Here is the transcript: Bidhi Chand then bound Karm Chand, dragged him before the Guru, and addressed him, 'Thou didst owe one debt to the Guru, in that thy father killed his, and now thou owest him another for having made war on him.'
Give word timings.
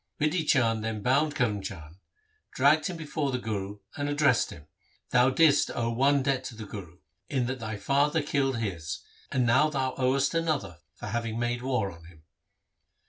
Bidhi 0.19 0.47
Chand 0.47 0.83
then 0.83 1.03
bound 1.03 1.35
Karm 1.35 1.61
Chand, 1.63 1.97
dragged 2.55 2.87
him 2.87 2.97
before 2.97 3.29
the 3.31 3.37
Guru, 3.37 3.77
and 3.95 4.09
addressed 4.09 4.49
him, 4.49 4.65
'Thou 5.11 5.29
didst 5.29 5.69
owe 5.75 5.91
one 5.91 6.23
debt 6.23 6.43
to 6.45 6.55
the 6.55 6.65
Guru, 6.65 6.97
in 7.29 7.45
that 7.45 7.59
thy 7.59 7.77
father 7.77 8.23
killed 8.23 8.57
his, 8.57 9.01
and 9.31 9.45
now 9.45 9.69
thou 9.69 9.93
owest 9.99 10.33
him 10.33 10.41
another 10.45 10.79
for 10.95 11.05
having 11.05 11.37
made 11.37 11.61
war 11.61 11.91
on 11.91 12.05
him.' 12.05 12.23